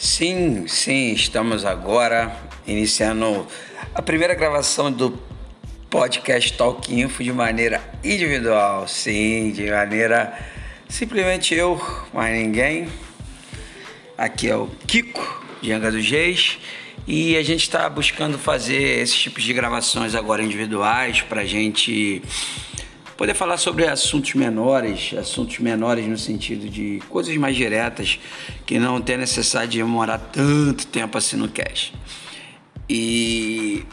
[0.00, 2.34] Sim, sim, estamos agora
[2.66, 3.46] iniciando
[3.94, 5.10] a primeira gravação do
[5.90, 10.32] podcast Talk Info de maneira individual, sim, de maneira
[10.88, 11.78] simplesmente eu,
[12.14, 12.88] mais ninguém.
[14.16, 16.58] Aqui é o Kiko, de Anga dos Reis,
[17.06, 22.22] e a gente está buscando fazer esses tipos de gravações agora individuais para gente
[23.20, 28.18] poder falar sobre assuntos menores, assuntos menores no sentido de coisas mais diretas
[28.64, 31.92] que não tem necessidade de demorar tanto tempo assim no cash.
[32.88, 33.84] E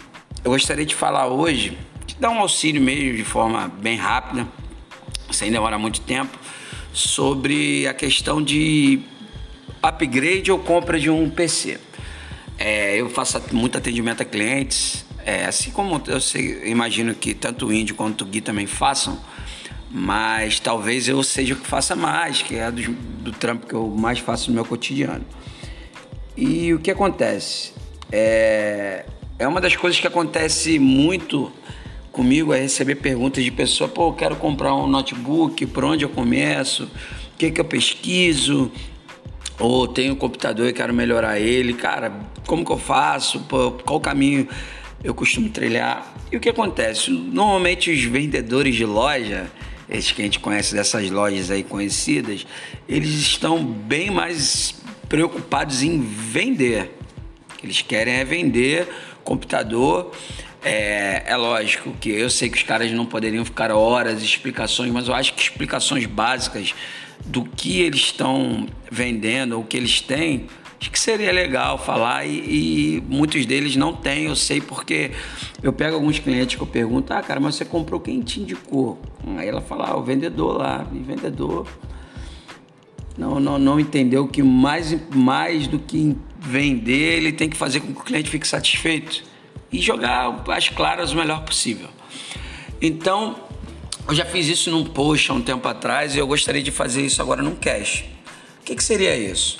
[0.46, 4.48] eu gostaria de falar hoje, de dar um auxílio mesmo de forma bem rápida,
[5.30, 6.40] sem demorar muito tempo,
[6.94, 9.02] sobre a questão de
[9.84, 11.82] upgrade ou compra de um PC.
[12.58, 17.66] É, eu faço muito atendimento a clientes, é, assim como eu sei, imagino que tanto
[17.66, 19.20] o Índio quanto o Gui também façam,
[19.92, 23.90] mas talvez eu seja o que faça mais, que é do, do trampo que eu
[23.90, 25.26] mais faço no meu cotidiano.
[26.38, 27.74] E o que acontece?
[28.10, 29.06] É,
[29.38, 31.52] é uma das coisas que acontece muito
[32.10, 36.10] comigo é receber perguntas de pessoa, pô, eu quero comprar um notebook, por onde eu
[36.10, 38.72] começo, o que, que eu pesquiso,
[39.60, 42.14] ou tenho um computador e quero melhorar ele, cara,
[42.46, 44.48] como que eu faço, pô, qual o caminho
[45.04, 46.16] eu costumo trilhar.
[46.32, 47.12] E o que acontece?
[47.12, 49.52] Normalmente os vendedores de loja,
[49.90, 52.46] esses que a gente conhece dessas lojas aí conhecidas,
[52.88, 54.76] eles estão bem mais
[55.08, 56.92] preocupados em vender.
[57.54, 58.88] O que eles querem é vender
[59.28, 60.12] computador.
[60.64, 65.10] É, é, lógico que eu sei que os caras não poderiam ficar horas explicações, mas
[65.10, 66.74] eu acho que explicações básicas
[67.26, 70.48] do que eles estão vendendo, o que eles têm,
[70.80, 75.12] Acho que seria legal falar e, e, muitos deles não têm, eu sei porque
[75.64, 79.02] eu pego alguns clientes que eu pergunto, ah, cara, mas você comprou quem te indicou?
[79.38, 81.68] Aí ela fala, ah, o vendedor lá, e vendedor
[83.18, 87.94] não, não, não entendeu que mais, mais do que vender, ele tem que fazer com
[87.94, 89.24] que o cliente fique satisfeito
[89.72, 91.90] e jogar as claras o melhor possível.
[92.80, 93.36] Então,
[94.08, 97.04] eu já fiz isso num post há um tempo atrás e eu gostaria de fazer
[97.04, 98.06] isso agora num cash.
[98.62, 99.58] O que, que seria isso?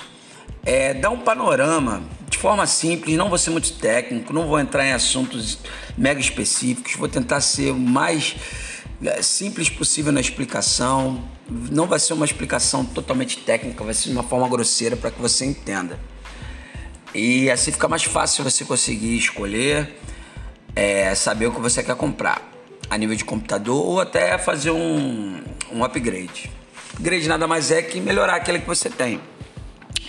[0.68, 4.84] É, dar um panorama de forma simples, não vou ser muito técnico, não vou entrar
[4.84, 5.60] em assuntos
[5.96, 8.36] mega específicos, vou tentar ser o mais
[9.02, 11.26] é, simples possível na explicação.
[11.48, 15.18] Não vai ser uma explicação totalmente técnica, vai ser de uma forma grosseira para que
[15.18, 15.98] você entenda.
[17.14, 19.98] E assim fica mais fácil você conseguir escolher,
[20.76, 22.46] é, saber o que você quer comprar
[22.90, 25.42] a nível de computador ou até fazer um,
[25.72, 26.50] um upgrade.
[26.92, 29.18] Upgrade nada mais é que melhorar aquele que você tem.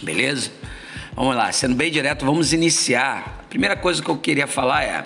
[0.01, 0.51] Beleza?
[1.15, 3.39] Vamos lá, sendo bem direto, vamos iniciar.
[3.41, 5.05] A primeira coisa que eu queria falar é: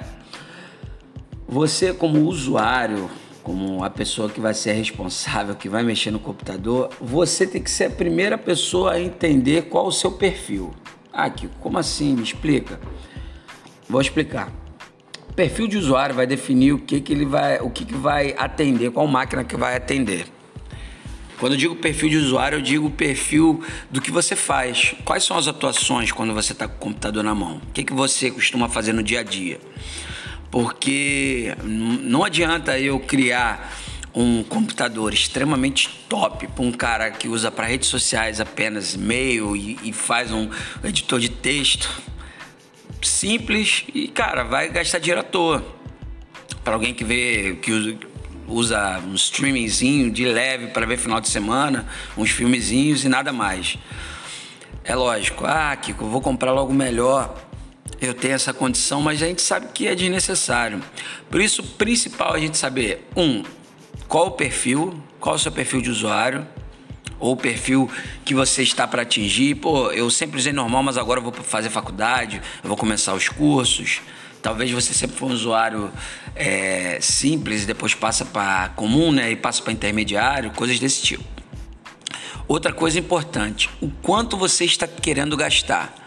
[1.48, 3.10] você, como usuário,
[3.42, 7.70] como a pessoa que vai ser responsável, que vai mexer no computador, você tem que
[7.70, 10.74] ser a primeira pessoa a entender qual o seu perfil.
[11.12, 12.16] Ah, Kiko, como assim?
[12.16, 12.80] Me explica.
[13.88, 14.52] Vou explicar.
[15.30, 18.36] O perfil de usuário vai definir o que, que ele vai, o que, que vai
[18.38, 20.28] atender, qual máquina que vai atender.
[21.44, 23.62] Quando eu digo perfil de usuário, eu digo perfil
[23.92, 24.96] do que você faz.
[25.04, 27.58] Quais são as atuações quando você está com o computador na mão?
[27.58, 29.60] O que, que você costuma fazer no dia a dia?
[30.50, 33.76] Porque não adianta eu criar
[34.16, 39.78] um computador extremamente top para um cara que usa para redes sociais apenas e-mail e,
[39.84, 40.50] e faz um
[40.82, 41.90] editor de texto
[43.02, 45.62] simples e, cara, vai gastar dinheiro à toa.
[46.64, 48.13] Para alguém que vê que usa
[48.48, 51.88] usa um streamingzinho de leve para ver final de semana,
[52.18, 53.78] uns filmezinhos e nada mais.
[54.84, 57.36] É lógico, ah, Kiko, vou comprar logo melhor.
[58.02, 60.82] Eu tenho essa condição, mas a gente sabe que é desnecessário.
[61.30, 63.44] Por isso, o principal é a gente saber, um,
[64.08, 66.46] qual o perfil, qual o seu perfil de usuário,
[67.20, 67.90] ou o perfil
[68.26, 69.56] que você está para atingir.
[69.56, 73.30] Pô, eu sempre usei normal, mas agora eu vou fazer faculdade, eu vou começar os
[73.30, 74.02] cursos.
[74.44, 75.90] Talvez você sempre foi um usuário
[76.36, 79.32] é, simples depois passa para comum, né?
[79.32, 81.24] E passa para intermediário, coisas desse tipo.
[82.46, 86.03] Outra coisa importante: o quanto você está querendo gastar.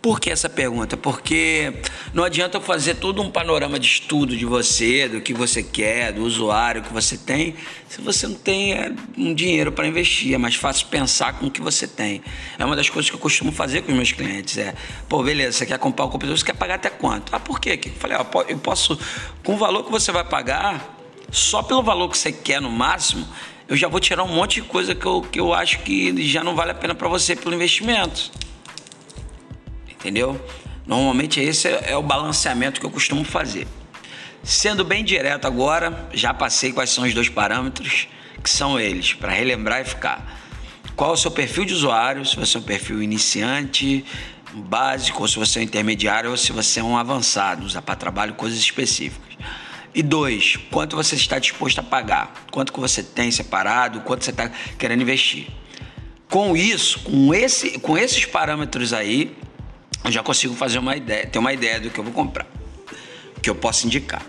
[0.00, 0.96] Por que essa pergunta?
[0.96, 1.72] Porque
[2.14, 6.12] não adianta eu fazer todo um panorama de estudo de você, do que você quer,
[6.12, 7.56] do usuário que você tem,
[7.88, 10.34] se você não tem é, um dinheiro para investir.
[10.34, 12.22] É mais fácil pensar com o que você tem.
[12.56, 14.56] É uma das coisas que eu costumo fazer com os meus clientes.
[14.56, 14.72] É,
[15.08, 17.34] pô, beleza, você quer comprar o um computador, você quer pagar até quanto?
[17.34, 17.80] Ah, por quê?
[17.84, 18.96] Eu falei, ó, eu posso,
[19.42, 20.96] com o valor que você vai pagar,
[21.32, 23.26] só pelo valor que você quer no máximo,
[23.66, 26.44] eu já vou tirar um monte de coisa que eu, que eu acho que já
[26.44, 28.30] não vale a pena para você pelo investimento
[29.98, 30.40] entendeu?
[30.86, 33.66] Normalmente esse é o balanceamento que eu costumo fazer.
[34.42, 38.08] Sendo bem direto agora, já passei quais são os dois parâmetros,
[38.42, 40.40] que são eles, para relembrar e ficar.
[40.96, 44.04] qual é o seu perfil de usuário, se você é um perfil iniciante,
[44.52, 47.94] básico, ou se você é um intermediário, ou se você é um avançado, usa para
[47.94, 49.36] trabalho coisas específicas.
[49.94, 54.30] E dois, quanto você está disposto a pagar, quanto que você tem separado, quanto você
[54.30, 54.48] está
[54.78, 55.48] querendo investir.
[56.30, 59.36] Com isso, com, esse, com esses parâmetros aí,
[60.04, 62.46] eu já consigo fazer uma ideia, ter uma ideia do que eu vou comprar,
[63.42, 64.22] que eu posso indicar.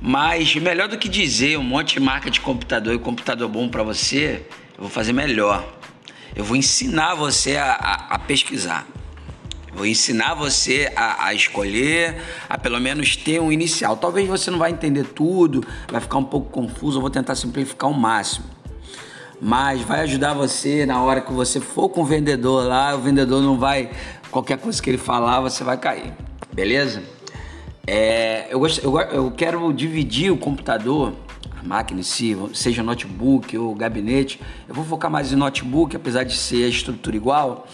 [0.00, 3.82] Mas melhor do que dizer um monte de marca de computador e computador bom para
[3.82, 4.46] você,
[4.76, 5.64] eu vou fazer melhor.
[6.34, 8.86] Eu vou ensinar você a, a, a pesquisar.
[9.72, 13.96] Vou ensinar você a, a, escolher, a pelo menos ter um inicial.
[13.96, 16.98] Talvez você não vai entender tudo, vai ficar um pouco confuso.
[16.98, 18.46] Eu vou tentar simplificar o máximo.
[19.46, 22.94] Mas vai ajudar você na hora que você for com o vendedor lá.
[22.94, 23.90] O vendedor não vai,
[24.30, 26.14] qualquer coisa que ele falar, você vai cair.
[26.50, 27.02] Beleza?
[27.86, 31.12] É, eu, gost, eu, eu quero dividir o computador
[31.60, 34.40] a máquina em si, seja notebook ou gabinete.
[34.66, 37.68] Eu vou focar mais em notebook, apesar de ser a estrutura igual.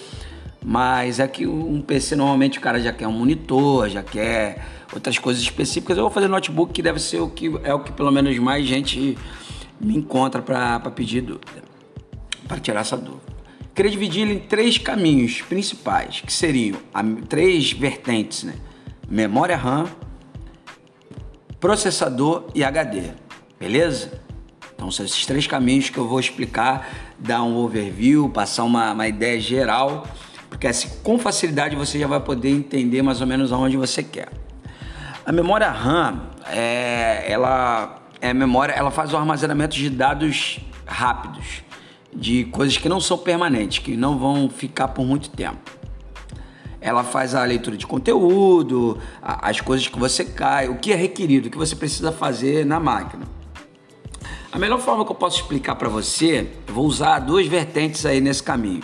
[0.61, 5.21] Mas é que um PC normalmente o cara já quer um monitor, já quer outras
[5.21, 5.97] coisas específicas.
[5.97, 8.67] Eu vou fazer notebook que deve ser o que é o que pelo menos mais
[8.67, 9.17] gente
[9.81, 11.63] me encontra para pedir dúvida,
[12.47, 13.31] para tirar essa dúvida.
[13.75, 18.55] Queria dividir ele em três caminhos principais, que seriam a, três vertentes, né?
[19.09, 19.87] Memória RAM,
[21.59, 23.11] processador e HD,
[23.59, 24.21] beleza?
[24.75, 26.89] Então são esses três caminhos que eu vou explicar,
[27.19, 30.07] dar um overview, passar uma, uma ideia geral
[30.51, 34.29] porque assim, com facilidade você já vai poder entender mais ou menos aonde você quer.
[35.25, 41.63] A memória RAM, é, ela é memória, ela faz o armazenamento de dados rápidos,
[42.13, 45.79] de coisas que não são permanentes, que não vão ficar por muito tempo.
[46.81, 51.49] Ela faz a leitura de conteúdo, as coisas que você cai, o que é requerido,
[51.49, 53.27] o que você precisa fazer na máquina.
[54.53, 58.21] A melhor forma que eu posso explicar para você, eu vou usar duas vertentes aí
[58.21, 58.83] nesse caminho.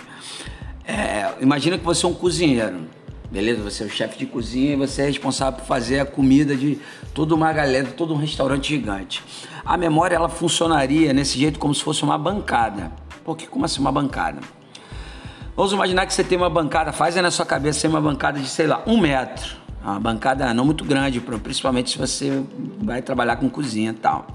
[0.87, 2.83] É, imagina que você é um cozinheiro,
[3.31, 3.63] beleza?
[3.63, 6.79] Você é o chefe de cozinha e você é responsável por fazer a comida de
[7.15, 9.23] toda uma galera, todo um restaurante gigante.
[9.65, 12.93] A memória ela funcionaria nesse jeito como se fosse uma bancada.
[13.25, 14.41] Por que como assim uma bancada?
[15.57, 18.49] Vamos imaginar que você tem uma bancada, faz aí na sua cabeça uma bancada de,
[18.49, 19.57] sei lá, um metro.
[19.83, 22.43] Uma bancada não muito grande, principalmente se você
[22.79, 24.27] vai trabalhar com cozinha e tal.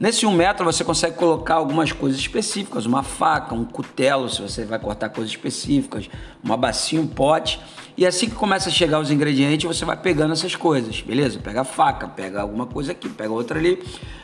[0.00, 4.64] Nesse um metro você consegue colocar algumas coisas específicas, uma faca, um cutelo, se você
[4.64, 6.08] vai cortar coisas específicas,
[6.42, 7.60] uma bacia, um pote.
[7.98, 11.38] E assim que começa a chegar os ingredientes, você vai pegando essas coisas, beleza?
[11.38, 13.74] Pega a faca, pega alguma coisa aqui, pega outra ali.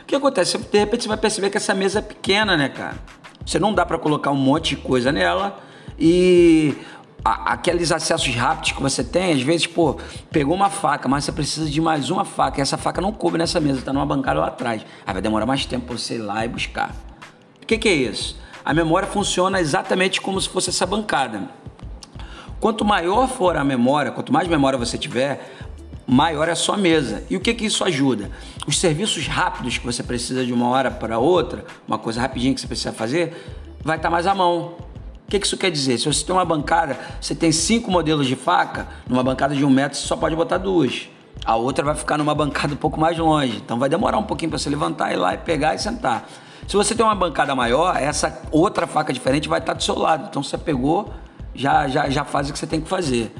[0.01, 0.57] O que acontece?
[0.57, 2.97] De repente você vai perceber que essa mesa é pequena, né, cara?
[3.45, 5.59] Você não dá para colocar um monte de coisa nela
[5.99, 6.75] e
[7.23, 9.97] aqueles acessos rápidos que você tem, às vezes, pô,
[10.31, 13.37] pegou uma faca, mas você precisa de mais uma faca, e essa faca não coube
[13.37, 14.85] nessa mesa, tá numa bancada lá atrás.
[15.05, 16.95] Aí vai demorar mais tempo pra você ir lá e buscar.
[17.61, 18.37] O que, que é isso?
[18.63, 21.49] A memória funciona exatamente como se fosse essa bancada.
[22.59, 25.55] Quanto maior for a memória, quanto mais memória você tiver,
[26.07, 27.23] maior é a sua mesa.
[27.29, 28.31] E o que, que isso ajuda?
[28.65, 32.61] Os serviços rápidos que você precisa de uma hora para outra, uma coisa rapidinha que
[32.61, 33.35] você precisa fazer,
[33.83, 34.75] vai estar tá mais à mão.
[35.27, 35.97] O que, isso quer dizer?
[35.97, 39.69] Se você tem uma bancada, você tem cinco modelos de faca, numa bancada de um
[39.69, 41.09] metro você só pode botar duas.
[41.43, 43.57] A outra vai ficar numa bancada um pouco mais longe.
[43.57, 46.29] Então vai demorar um pouquinho para você levantar, ir lá e pegar e sentar.
[46.65, 50.27] Se você tem uma bancada maior, essa outra faca diferente vai estar do seu lado.
[50.29, 51.13] Então você pegou,
[51.53, 53.35] já, já, já faz o que você tem que fazer.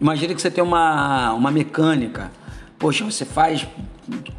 [0.00, 2.30] Imagina que você tem uma, uma mecânica.
[2.78, 3.66] Poxa, você faz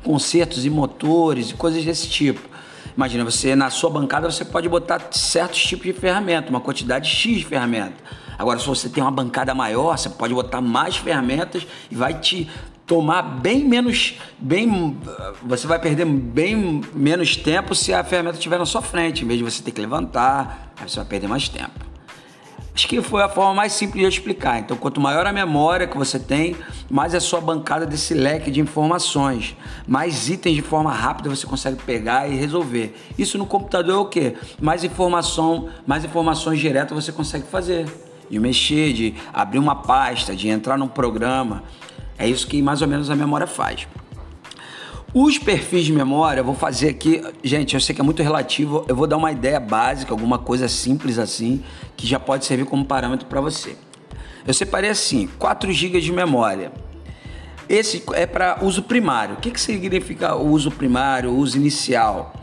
[0.05, 2.52] concertos e motores e coisas desse tipo.
[2.95, 7.39] Imagina, você na sua bancada você pode botar certos tipos de ferramenta, uma quantidade X
[7.39, 7.95] de ferramenta.
[8.37, 12.49] Agora, se você tem uma bancada maior, você pode botar mais ferramentas e vai te
[12.85, 14.97] tomar bem menos, bem,
[15.41, 19.39] você vai perder bem menos tempo se a ferramenta estiver na sua frente, em vez
[19.39, 21.92] de você ter que levantar, aí você vai perder mais tempo.
[22.75, 24.59] Acho que foi a forma mais simples de explicar.
[24.59, 26.55] Então, quanto maior a memória que você tem,
[26.89, 29.55] mais é a sua bancada desse leque de informações.
[29.87, 32.95] Mais itens de forma rápida você consegue pegar e resolver.
[33.15, 34.33] Isso no computador é o quê?
[34.59, 37.85] Mais informação, mais informações diretas você consegue fazer.
[38.27, 41.61] De mexer, de abrir uma pasta, de entrar num programa.
[42.17, 43.87] É isso que mais ou menos a memória faz.
[45.15, 48.83] Os perfis de memória, eu vou fazer aqui, gente, eu sei que é muito relativo,
[48.87, 51.63] eu vou dar uma ideia básica, alguma coisa simples assim,
[51.95, 53.77] que já pode servir como parâmetro para você.
[54.47, 56.71] Eu separei assim, 4 GB de memória.
[57.69, 59.35] Esse é para uso primário.
[59.35, 62.33] O que, que significa o uso primário, o uso inicial?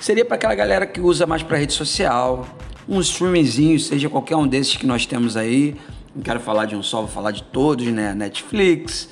[0.00, 2.44] Seria para aquela galera que usa mais para rede social,
[2.88, 5.76] um streamingzinho, seja qualquer um desses que nós temos aí.
[6.12, 8.14] Não quero falar de um só, vou falar de todos, né?
[8.14, 9.10] Netflix,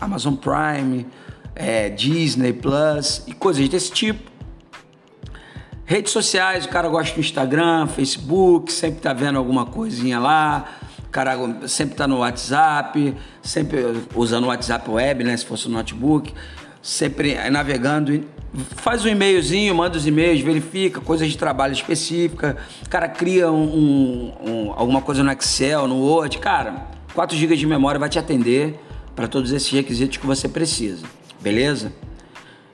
[0.00, 1.06] Amazon Prime,
[1.56, 4.30] é, Disney Plus e coisas desse tipo.
[5.84, 10.68] Redes sociais, o cara gosta do Instagram, Facebook, sempre tá vendo alguma coisinha lá.
[11.06, 13.78] O cara sempre tá no WhatsApp, sempre
[14.14, 15.36] usando o WhatsApp web, né?
[15.36, 16.34] Se fosse no notebook,
[16.82, 18.24] sempre navegando.
[18.74, 22.56] Faz um e-mailzinho, manda os e-mails, verifica coisas de trabalho específica.
[22.84, 26.38] O cara cria um, um, um, alguma coisa no Excel, no Word.
[26.38, 28.78] Cara, 4 GB de memória vai te atender
[29.14, 31.06] para todos esses requisitos que você precisa.
[31.40, 31.92] Beleza?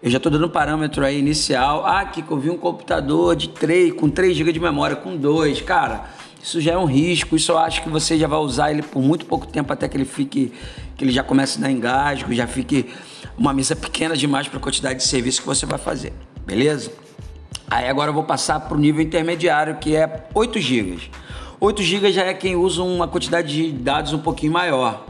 [0.03, 1.87] Eu já estou dando parâmetro aí inicial.
[1.87, 5.63] Ah, que eu vi um computador de 3, com 3 GB de memória, com 2.
[5.63, 6.07] Cara,
[6.43, 7.37] isso já é um risco.
[7.37, 9.97] Isso eu acho que você já vai usar ele por muito pouco tempo até que
[9.97, 10.53] ele fique,
[10.97, 12.87] que ele já comece a dar engasgo, já fique
[13.39, 16.13] uma mesa pequena demais para a quantidade de serviço que você vai fazer.
[16.45, 16.91] Beleza?
[17.71, 20.99] Aí agora eu vou passar para o nível intermediário, que é 8 GB.
[21.61, 25.07] 8 GB já é quem usa uma quantidade de dados um pouquinho maior.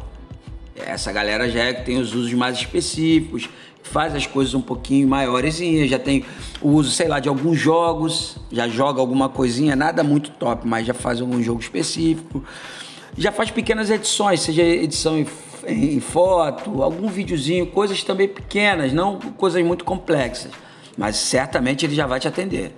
[0.75, 3.49] Essa galera já é que tem os usos mais específicos,
[3.83, 6.25] faz as coisas um pouquinho maiores, já tem
[6.61, 10.87] o uso, sei lá, de alguns jogos, já joga alguma coisinha, nada muito top, mas
[10.87, 12.43] já faz algum jogo específico.
[13.17, 15.26] Já faz pequenas edições, seja edição em,
[15.67, 20.50] em foto, algum videozinho, coisas também pequenas, não coisas muito complexas.
[20.97, 22.75] Mas certamente ele já vai te atender.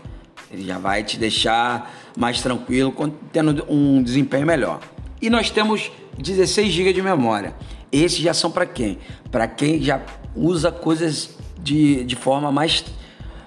[0.51, 2.93] Ele já vai te deixar mais tranquilo,
[3.33, 4.81] tendo um desempenho melhor.
[5.23, 7.55] E nós temos 16 GB de memória.
[7.95, 8.99] Esses já são para quem?
[9.31, 10.03] Para quem já
[10.35, 11.31] usa coisas
[11.63, 12.85] de, de forma mais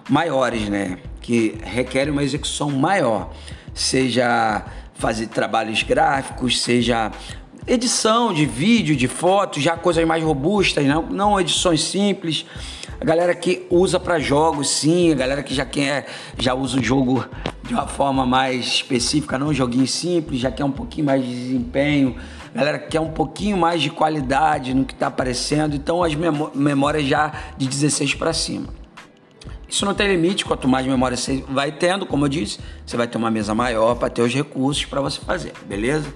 [0.10, 1.00] maiores, né?
[1.22, 3.34] Que requerem uma execução maior.
[3.74, 7.12] Seja fazer trabalhos gráficos, seja
[7.68, 12.46] edição de vídeo, de foto, já coisas mais robustas, não, não edições simples.
[13.01, 16.08] A galera que usa para jogos, sim, a galera que já quer,
[16.39, 17.25] já usa o jogo
[17.63, 21.30] de uma forma mais específica, não um joguinho simples, já quer um pouquinho mais de
[21.30, 22.16] desempenho,
[22.58, 27.32] galera quer um pouquinho mais de qualidade no que está aparecendo, então as memórias já
[27.58, 28.68] de 16 para cima.
[29.70, 33.08] Isso não tem limite, quanto mais memória você vai tendo, como eu disse, você vai
[33.08, 36.14] ter uma mesa maior para ter os recursos para você fazer, beleza?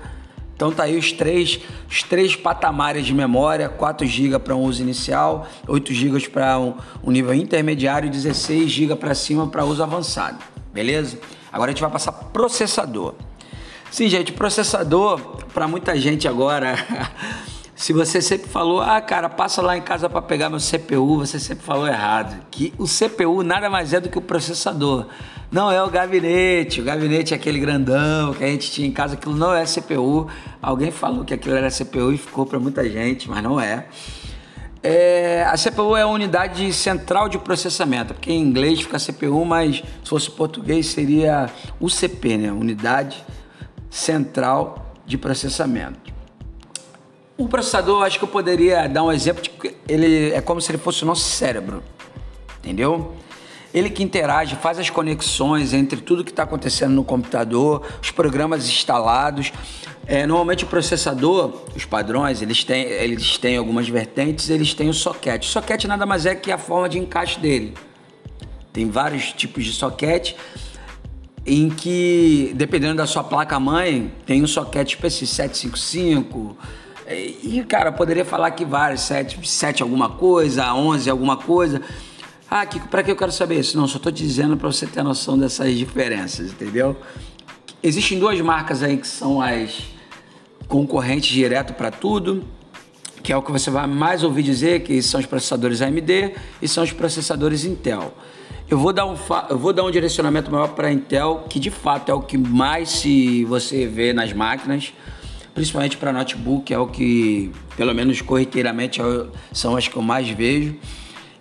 [0.56, 4.82] Então tá aí os três, os três patamares de memória, 4 GB para um uso
[4.82, 9.82] inicial, 8 GB para um, um, nível intermediário e 16 GB para cima para uso
[9.82, 10.38] avançado.
[10.72, 11.20] Beleza?
[11.52, 13.16] Agora a gente vai passar processador.
[13.92, 15.20] Sim, gente, processador
[15.54, 16.76] para muita gente agora
[17.82, 21.40] Se você sempre falou, ah, cara, passa lá em casa para pegar meu CPU, você
[21.40, 22.40] sempre falou errado.
[22.52, 25.08] Que o CPU nada mais é do que o processador.
[25.52, 26.80] Não é o gabinete.
[26.80, 29.16] O gabinete é aquele grandão que a gente tinha em casa.
[29.16, 30.28] Aquilo não é CPU.
[30.62, 33.88] Alguém falou que aquilo era CPU e ficou para muita gente, mas não é.
[34.84, 35.44] é.
[35.50, 40.10] A CPU é a unidade central de processamento, porque em inglês fica CPU, mas se
[40.10, 42.52] fosse português seria UCP, né?
[42.52, 43.41] Unidade Central
[45.06, 46.12] de Processamento.
[47.38, 50.72] O processador, acho que eu poderia dar um exemplo de que ele é como se
[50.72, 51.84] ele fosse o nosso cérebro,
[52.60, 53.16] entendeu?
[53.74, 58.70] Ele que interage, faz as conexões entre tudo que está acontecendo no computador, os programas
[58.70, 59.52] instalados.
[60.06, 64.94] É, normalmente o processador, os padrões, eles têm, eles têm algumas vertentes, eles têm o
[64.94, 65.44] socket.
[65.44, 67.74] O socket nada mais é que a forma de encaixe dele.
[68.72, 70.36] Tem vários tipos de socket
[71.46, 76.58] em que, dependendo da sua placa-mãe, tem um socket específico, 755,
[77.44, 81.82] e, cara, poderia falar que vários, 7, 7 alguma coisa, 11 alguma coisa.
[82.50, 83.78] Ah, que, pra que eu quero saber isso?
[83.78, 86.96] Não, só tô dizendo para você ter noção dessas diferenças, entendeu?
[87.82, 89.84] Existem duas marcas aí que são as
[90.68, 92.46] concorrentes direto para tudo,
[93.24, 96.68] que é o que você vai mais ouvir dizer, que são os processadores AMD e
[96.68, 98.14] são os processadores Intel.
[98.72, 99.18] Eu vou dar um,
[99.50, 102.90] eu vou dar um direcionamento maior para Intel, que de fato é o que mais
[102.90, 104.94] se você vê nas máquinas
[105.54, 109.04] principalmente para notebook, é o que, pelo menos corriqueiramente, é
[109.51, 110.75] são as que eu mais vejo.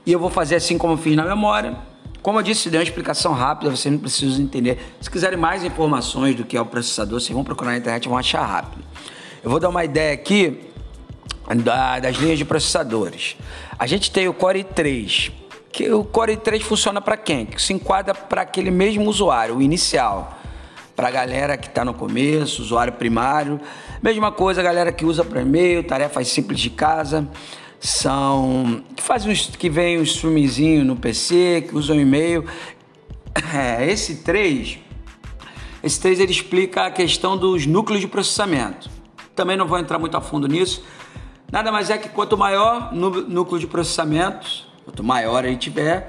[0.04, 1.76] E eu vou fazer assim como fiz na memória.
[2.20, 4.78] Como eu disse, dei uma explicação rápida, vocês não precisam entender.
[5.00, 8.08] Se quiserem mais informações do que é o processador, vocês vão procurar na internet e
[8.08, 8.82] vão achar rápido.
[9.42, 10.58] Eu vou dar uma ideia aqui
[12.02, 13.36] das linhas de processadores.
[13.78, 15.30] A gente tem o Core i3,
[15.72, 17.46] que o Core i3 funciona para quem?
[17.46, 20.36] Que se enquadra para aquele mesmo usuário, o inicial
[21.00, 23.58] para a galera que está no começo, usuário primário.
[24.02, 27.26] Mesma coisa, a galera que usa para e-mail, tarefas simples de casa,
[27.80, 32.44] são que fazem que vem um streamingzinho no PC, que usam e-mail.
[33.54, 34.78] É, esse 3,
[35.84, 38.90] esse 3 ele explica a questão dos núcleos de processamento.
[39.36, 40.84] Também não vou entrar muito a fundo nisso.
[41.50, 46.08] Nada mais é que quanto maior núcleo de processamento, quanto maior ele tiver,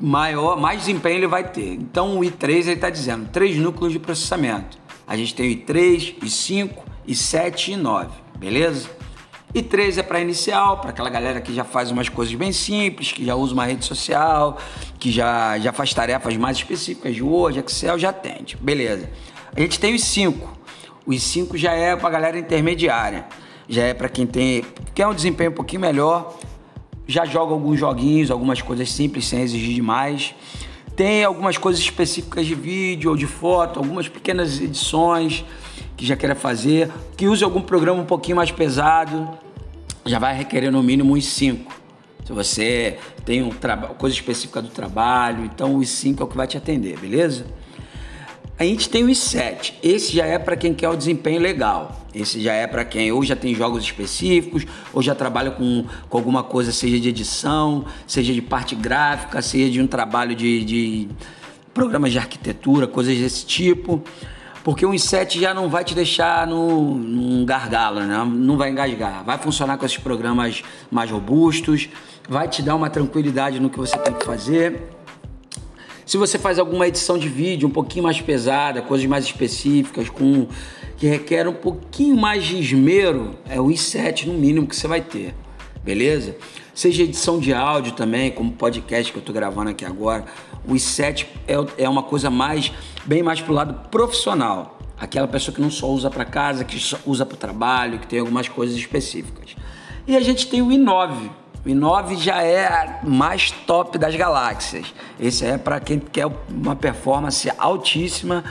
[0.00, 1.74] maior, mais desempenho ele vai ter.
[1.74, 4.78] Então o i3 ele está dizendo três núcleos de processamento.
[5.06, 6.70] A gente tem o i3, i5,
[7.06, 8.90] i7 e i9, beleza?
[9.54, 13.12] E três é para inicial, para aquela galera que já faz umas coisas bem simples,
[13.12, 14.58] que já usa uma rede social,
[14.98, 18.56] que já, já faz tarefas mais específicas de Word, Excel, já atende.
[18.60, 19.08] Beleza.
[19.54, 20.52] A gente tem os cinco.
[21.06, 23.24] Os cinco já é para galera intermediária.
[23.68, 24.64] Já é para quem tem
[24.94, 26.36] quer um desempenho um pouquinho melhor,
[27.06, 30.34] já joga alguns joguinhos, algumas coisas simples sem exigir demais.
[30.94, 35.44] Tem algumas coisas específicas de vídeo ou de foto, algumas pequenas edições
[35.96, 39.28] que já queira fazer, que use algum programa um pouquinho mais pesado,
[40.04, 41.72] já vai requerer no mínimo uns 5.
[42.24, 43.50] Se você tem um
[43.98, 47.46] coisa específica do trabalho, então os 5 é o que vai te atender, beleza?
[48.58, 49.78] A gente tem os 7.
[49.82, 52.05] Esse já é para quem quer o desempenho legal.
[52.16, 56.16] Esse já é para quem ou já tem jogos específicos, ou já trabalha com, com
[56.16, 61.08] alguma coisa, seja de edição, seja de parte gráfica, seja de um trabalho de, de
[61.74, 64.02] programas de arquitetura, coisas desse tipo
[64.66, 68.24] porque o inset já não vai te deixar no, num gargalo, né?
[68.28, 69.22] não vai engasgar.
[69.22, 71.88] Vai funcionar com esses programas mais robustos,
[72.28, 74.82] vai te dar uma tranquilidade no que você tem que fazer.
[76.04, 80.48] Se você faz alguma edição de vídeo um pouquinho mais pesada, coisas mais específicas, com
[80.96, 85.00] que requer um pouquinho mais de esmero, é o i7 no mínimo que você vai
[85.00, 85.34] ter,
[85.84, 86.36] beleza?
[86.74, 90.24] Seja edição de áudio também, como podcast que eu estou gravando aqui agora,
[90.66, 92.72] o i7 é, é uma coisa mais,
[93.04, 94.78] bem mais pro lado profissional.
[94.98, 98.06] Aquela pessoa que não só usa para casa, que só usa para o trabalho, que
[98.06, 99.54] tem algumas coisas específicas.
[100.06, 101.30] E a gente tem o i9.
[101.64, 104.94] O i9 já é mais top das galáxias.
[105.20, 108.44] Esse é para quem quer uma performance altíssima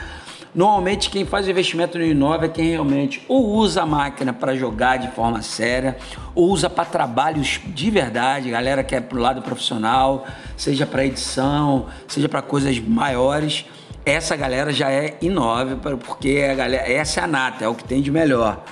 [0.56, 4.96] Normalmente quem faz investimento no Inova é quem realmente ou usa a máquina para jogar
[4.96, 5.98] de forma séria,
[6.34, 11.88] ou usa para trabalhos de verdade, galera que é pro lado profissional, seja para edição,
[12.08, 13.66] seja para coisas maiores.
[14.02, 17.84] Essa galera já é Inova, porque a galera, essa é a nata, é o que
[17.84, 18.64] tem de melhor.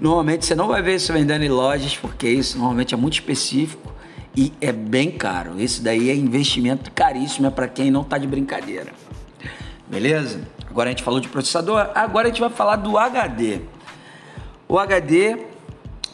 [0.00, 3.94] Normalmente você não vai ver isso vendendo em lojas, porque isso normalmente é muito específico
[4.36, 5.60] e é bem caro.
[5.60, 8.92] Esse daí é investimento caríssimo, é para quem não está de brincadeira.
[9.90, 10.40] Beleza?
[10.70, 13.62] Agora a gente falou de processador, agora a gente vai falar do HD.
[14.68, 15.36] O HD,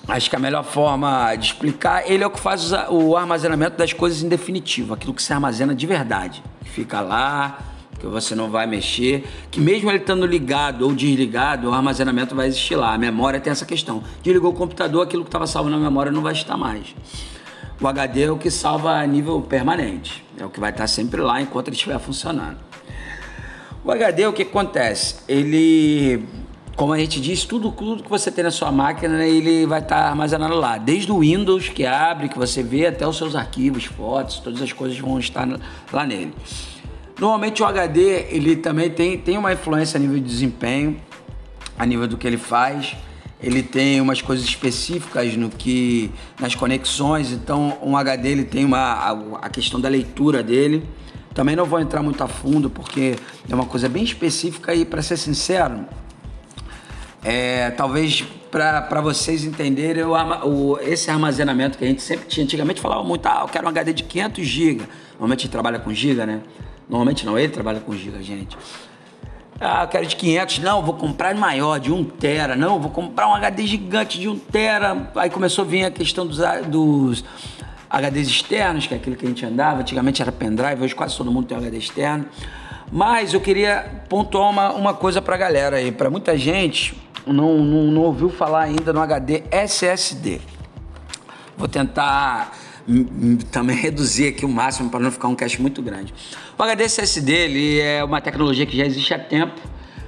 [0.08, 3.92] acho que a melhor forma de explicar, ele é o que faz o armazenamento das
[3.92, 7.58] coisas em definitivo, aquilo que se armazena de verdade, que fica lá,
[8.00, 12.46] que você não vai mexer, que mesmo ele estando ligado ou desligado, o armazenamento vai
[12.46, 12.94] existir lá.
[12.94, 14.02] A memória tem essa questão.
[14.22, 16.94] Desligou o computador, aquilo que estava salvo na memória não vai estar mais.
[17.78, 21.20] O HD é o que salva a nível permanente, é o que vai estar sempre
[21.20, 22.65] lá enquanto ele estiver funcionando.
[23.86, 25.14] O HD, o que acontece?
[25.28, 26.24] Ele,
[26.74, 29.78] como a gente diz, tudo, tudo que você tem na sua máquina, né, ele vai
[29.78, 30.76] estar tá armazenado lá.
[30.76, 34.72] Desde o Windows que abre, que você vê, até os seus arquivos, fotos, todas as
[34.72, 35.48] coisas vão estar
[35.92, 36.34] lá nele.
[37.16, 41.00] Normalmente o HD, ele também tem, tem uma influência a nível de desempenho,
[41.78, 42.96] a nível do que ele faz.
[43.40, 48.80] Ele tem umas coisas específicas no que nas conexões, então um HD ele tem uma
[48.80, 50.82] a, a questão da leitura dele
[51.36, 53.14] também não vou entrar muito a fundo porque
[53.48, 55.84] é uma coisa bem específica e, para ser sincero,
[57.22, 62.42] é, talvez para vocês entenderem o, o, esse armazenamento que a gente sempre tinha.
[62.42, 64.82] Antigamente falava muito, ah, eu quero um HD de 500 GB.
[65.10, 66.40] Normalmente gente trabalha com GB, né?
[66.88, 68.56] Normalmente não, ele trabalha com GB, gente.
[69.60, 70.60] Ah, eu quero de 500.
[70.60, 72.56] Não, vou comprar maior, de 1 tera.
[72.56, 75.10] Não, vou comprar um HD gigante de 1 tera.
[75.16, 77.22] Aí começou a vir a questão dos, dos
[77.90, 79.80] HDs externos, que é aquilo que a gente andava.
[79.80, 82.26] Antigamente era pendrive, hoje quase todo mundo tem um HD externo.
[82.90, 85.90] Mas eu queria pontuar uma, uma coisa para a galera aí.
[85.90, 86.96] Para muita gente
[87.26, 90.40] não, não, não ouviu falar ainda no HD SSD.
[91.56, 92.56] Vou tentar
[93.50, 96.14] também reduzir aqui o máximo para não ficar um cache muito grande.
[96.56, 99.60] O HD SSD ele é uma tecnologia que já existe há tempo,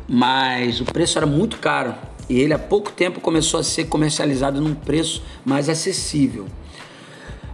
[0.09, 1.95] mas o preço era muito caro
[2.29, 6.47] e ele há pouco tempo começou a ser comercializado num preço mais acessível.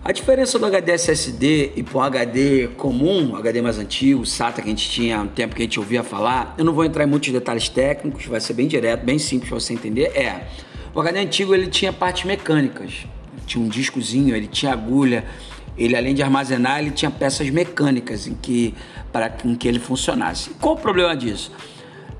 [0.06, 4.68] A diferença do HD SSD e para um HD comum, HD mais antigo, SATA que
[4.68, 7.04] a gente tinha há um tempo que a gente ouvia falar, eu não vou entrar
[7.04, 10.14] em muitos detalhes técnicos, vai ser bem direto, bem simples para você entender.
[10.14, 10.46] É,
[10.94, 13.06] o HD antigo ele tinha partes mecânicas,
[13.46, 15.24] tinha um discozinho, ele tinha agulha,
[15.74, 18.74] ele além de armazenar, ele tinha peças mecânicas em que
[19.10, 20.50] para que ele funcionasse.
[20.60, 21.50] Qual o problema disso?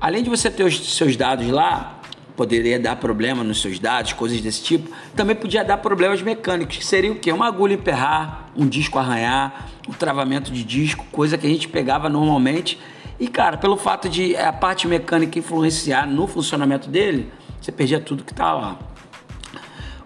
[0.01, 1.94] Além de você ter os seus dados lá,
[2.35, 6.85] poderia dar problema nos seus dados, coisas desse tipo, também podia dar problemas mecânicos, que
[6.85, 7.31] seria o quê?
[7.31, 12.09] Uma agulha emperrar, um disco arranhar, um travamento de disco, coisa que a gente pegava
[12.09, 12.79] normalmente.
[13.19, 18.23] E, cara, pelo fato de a parte mecânica influenciar no funcionamento dele, você perdia tudo
[18.23, 18.79] que tá lá.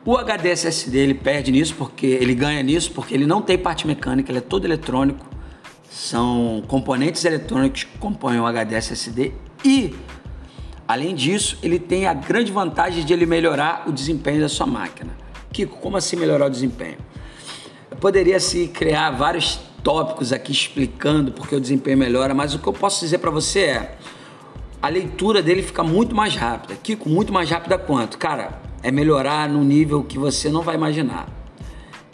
[0.05, 3.85] O HD SSD ele perde nisso porque ele ganha nisso porque ele não tem parte
[3.85, 5.25] mecânica, ele é todo eletrônico.
[5.89, 9.33] São componentes eletrônicos que compõem o HD SSD
[9.65, 9.95] e
[10.89, 15.11] Além disso, ele tem a grande vantagem de ele melhorar o desempenho da sua máquina.
[15.53, 16.97] Kiko, como assim melhorar o desempenho?
[17.91, 22.65] Eu poderia se criar vários tópicos aqui explicando porque o desempenho melhora, mas o que
[22.65, 23.97] eu posso dizer para você é
[24.81, 26.73] a leitura dele fica muito mais rápida.
[26.81, 28.17] Kiko, muito mais rápida quanto?
[28.17, 31.29] Cara, é melhorar no nível que você não vai imaginar.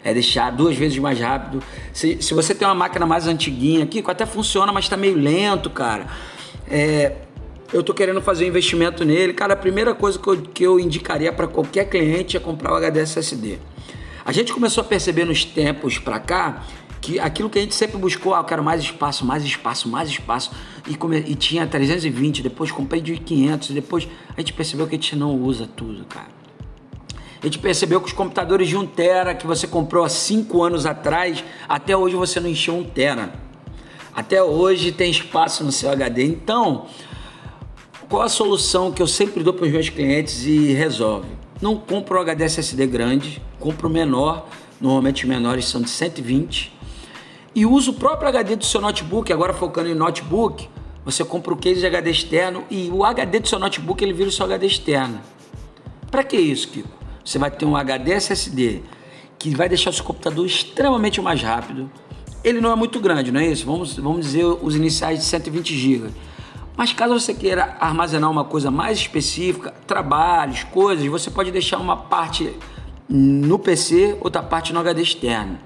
[0.04, 1.62] É deixar duas vezes mais rápido.
[1.94, 5.70] Se, se você tem uma máquina mais antiguinha, Kiko, até funciona, mas está meio lento,
[5.70, 6.08] cara.
[6.68, 7.22] É,
[7.72, 9.32] eu tô querendo fazer um investimento nele.
[9.32, 12.76] Cara, a primeira coisa que eu, que eu indicaria para qualquer cliente é comprar o
[12.76, 13.58] HD SSD.
[14.24, 16.64] A gente começou a perceber nos tempos para cá
[17.00, 20.08] que aquilo que a gente sempre buscou, ah, eu quero mais espaço, mais espaço, mais
[20.08, 20.50] espaço,
[20.88, 24.98] e, come, e tinha 320, depois comprei de 500, depois a gente percebeu que a
[24.98, 26.34] gente não usa tudo, cara.
[27.40, 30.86] A gente percebeu que os computadores de 1 tera que você comprou há 5 anos
[30.86, 33.32] atrás, até hoje você não encheu 1 tera.
[34.12, 36.24] Até hoje tem espaço no seu HD.
[36.24, 36.86] Então,
[38.08, 41.28] qual a solução que eu sempre dou para os meus clientes e resolve?
[41.60, 44.48] Não compra o HD SSD grande, compra o menor,
[44.80, 46.72] normalmente os menores são de 120
[47.54, 50.68] e usa o próprio HD do seu notebook, agora focando em notebook,
[51.04, 54.28] você compra o case de HD externo e o HD do seu notebook ele vira
[54.28, 55.20] o seu HD externo.
[56.10, 56.88] Para que isso, Kiko?
[57.24, 58.82] Você vai ter um HD SSD
[59.38, 61.90] que vai deixar o seu computador extremamente mais rápido.
[62.44, 63.66] Ele não é muito grande, não é isso?
[63.66, 66.10] Vamos, vamos dizer os iniciais de 120 GB.
[66.76, 71.96] Mas caso você queira armazenar uma coisa mais específica, trabalhos, coisas, você pode deixar uma
[71.96, 72.54] parte
[73.08, 75.58] no PC, outra parte no HD externo.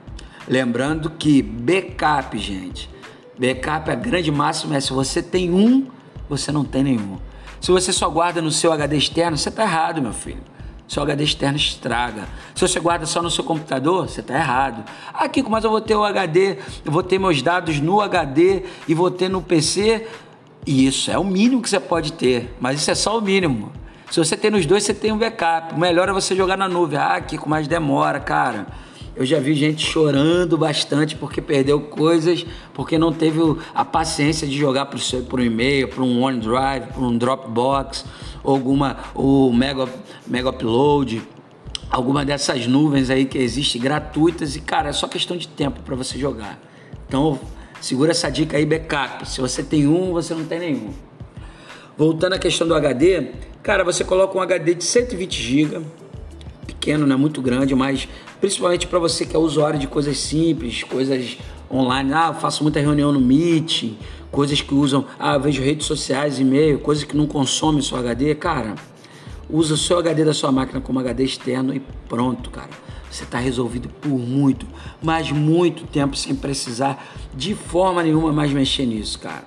[0.47, 2.89] Lembrando que backup, gente,
[3.39, 5.87] backup a grande máxima é se você tem um,
[6.29, 7.19] você não tem nenhum.
[7.61, 10.43] Se você só guarda no seu HD externo, você está errado, meu filho.
[10.89, 12.27] Seu HD externo estraga.
[12.55, 14.85] Se você guarda só no seu computador, você está errado.
[15.13, 18.95] Aqui, mas eu vou ter o HD, eu vou ter meus dados no HD e
[18.95, 20.09] vou ter no PC.
[20.67, 23.73] Isso é o mínimo que você pode ter, mas isso é só o mínimo.
[24.11, 25.75] Se você tem nos dois, você tem um backup.
[25.75, 26.99] O melhor é você jogar na nuvem.
[26.99, 28.67] Ah, Kiko, mais demora, cara.
[29.15, 32.45] Eu já vi gente chorando bastante porque perdeu coisas,
[32.75, 33.41] porque não teve
[33.75, 34.99] a paciência de jogar para
[35.41, 38.05] um e-mail, para um OneDrive, para um Dropbox,
[38.43, 39.89] alguma, ou Mega,
[40.27, 41.23] Mega Upload,
[41.91, 45.97] alguma dessas nuvens aí que existem gratuitas e cara, é só questão de tempo para
[45.97, 46.59] você jogar.
[47.07, 47.39] Então,
[47.81, 49.29] segura essa dica aí, backup.
[49.29, 50.91] Se você tem um, você não tem nenhum.
[51.97, 53.29] Voltando à questão do HD,
[53.63, 55.81] cara, você coloca um HD de 120 GB,
[56.67, 58.09] pequeno, não é muito grande, mas
[58.41, 61.37] principalmente para você que é usuário de coisas simples, coisas
[61.71, 62.13] online.
[62.13, 63.93] Ah, faço muita reunião no Meet,
[64.31, 65.05] coisas que usam.
[65.19, 68.35] Ah, vejo redes sociais, e-mail, coisas que não consomem seu HD.
[68.35, 68.75] Cara,
[69.49, 72.71] usa o seu HD da sua máquina como HD externo e pronto, cara.
[73.11, 74.67] Você está resolvido por muito,
[75.03, 79.45] mas muito tempo sem precisar de forma nenhuma mais mexer nisso, cara.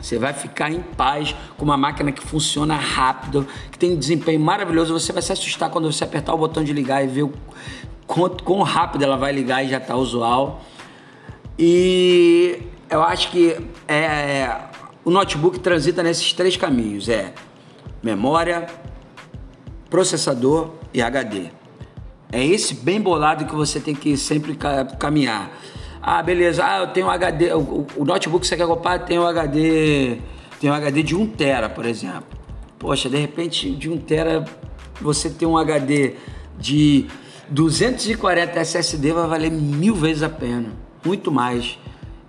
[0.00, 4.38] Você vai ficar em paz com uma máquina que funciona rápido, que tem um desempenho
[4.38, 4.92] maravilhoso.
[4.92, 7.32] Você vai se assustar quando você apertar o botão de ligar e ver o
[8.06, 10.62] quanto, quão rápido ela vai ligar e já está usual.
[11.58, 13.56] E eu acho que
[13.88, 14.54] é,
[15.04, 17.32] o notebook transita nesses três caminhos: é
[18.02, 18.66] memória,
[19.88, 21.50] processador e HD.
[22.32, 24.58] É esse bem bolado que você tem que sempre
[24.98, 25.50] caminhar.
[26.02, 26.64] Ah, beleza.
[26.64, 27.52] Ah, eu tenho um HD.
[27.54, 30.18] O, o notebook que você quer comprar tem um HD.
[30.60, 32.24] Tem um HD de 1 tera, por exemplo.
[32.78, 34.44] Poxa, de repente de 1 tera
[35.00, 36.14] você tem um HD
[36.58, 37.06] de
[37.48, 40.72] 240 SSD vai valer mil vezes a pena,
[41.04, 41.78] muito mais.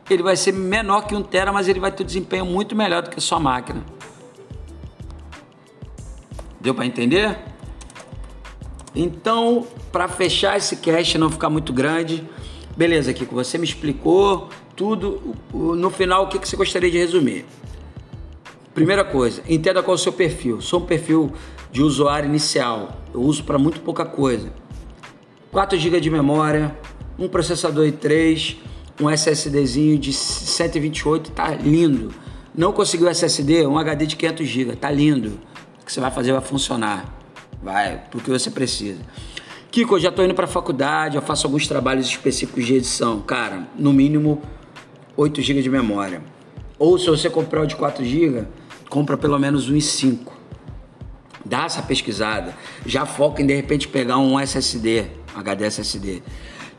[0.10, 3.02] Ele vai ser menor que um tera, mas ele vai ter um desempenho muito melhor
[3.02, 3.84] do que a sua máquina.
[6.62, 7.38] Deu para entender?
[8.96, 12.24] Então, para fechar esse cast não ficar muito grande,
[12.78, 15.36] beleza, Kiko, você me explicou tudo.
[15.52, 17.48] No final, o que você gostaria de resumir?
[18.76, 20.62] Primeira coisa, entenda qual é o seu perfil.
[20.62, 21.34] Sou um perfil
[21.72, 23.02] de usuário inicial.
[23.12, 24.54] Eu uso para muito pouca coisa
[25.52, 26.78] 4 GB de memória,
[27.18, 28.58] um processador i3,
[29.02, 32.14] um SSDzinho de 128, tá lindo.
[32.54, 35.40] Não conseguiu SSD, um HD de 500 GB, tá lindo.
[35.82, 37.18] O que você vai fazer vai funcionar.
[37.64, 39.02] Vai, porque você precisa.
[39.72, 43.22] Kiko, eu já tô indo para a faculdade, eu faço alguns trabalhos específicos de edição.
[43.22, 44.42] Cara, no mínimo
[45.16, 46.22] 8 GB de memória.
[46.80, 48.46] Ou se você comprar o de 4 GB,
[48.90, 50.36] compra pelo menos um 5.
[51.46, 52.56] Dá essa pesquisada.
[52.86, 55.08] Já foca em de repente pegar um SSD
[55.40, 56.24] HD SSD.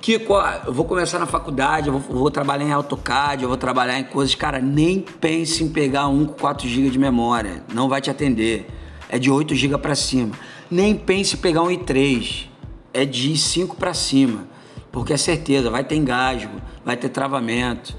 [0.01, 0.35] Kiko,
[0.66, 4.05] eu vou começar na faculdade, eu vou, vou, trabalhar em AutoCAD, eu vou trabalhar em
[4.05, 4.35] coisas.
[4.35, 8.66] Cara, nem pense em pegar um com 4 GB de memória, não vai te atender.
[9.09, 10.35] É de 8 GB para cima.
[10.70, 12.47] Nem pense em pegar um i3,
[12.98, 14.46] é de 5 para cima,
[14.90, 17.96] porque é certeza, vai ter engasgo, vai ter travamento,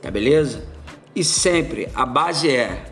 [0.00, 0.64] tá beleza?
[1.14, 2.84] E sempre a base é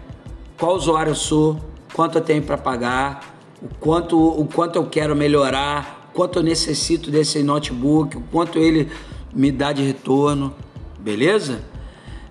[0.59, 1.61] qual usuário eu sou,
[1.95, 7.11] quanto eu tenho para pagar, o quanto, o quanto eu quero melhorar quanto eu necessito
[7.11, 8.91] desse notebook, o quanto ele
[9.35, 10.55] me dá de retorno,
[10.99, 11.63] beleza?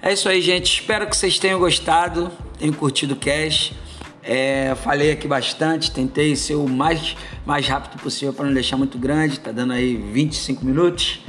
[0.02, 0.82] É isso aí, gente.
[0.82, 3.76] Espero que vocês tenham gostado, tenham curtido o cast.
[4.24, 8.98] É, falei aqui bastante, tentei ser o mais, mais rápido possível para não deixar muito
[8.98, 11.22] grande, tá dando aí 25 minutos.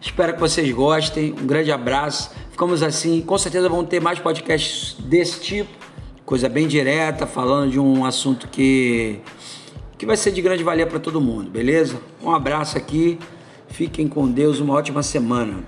[0.00, 1.32] Espero que vocês gostem.
[1.32, 2.30] Um grande abraço.
[2.50, 5.70] Ficamos assim, com certeza vão ter mais podcasts desse tipo,
[6.24, 9.20] coisa bem direta, falando de um assunto que
[9.96, 11.96] que vai ser de grande valia para todo mundo, beleza?
[12.20, 13.20] Um abraço aqui.
[13.68, 15.62] Fiquem com Deus, uma ótima semana.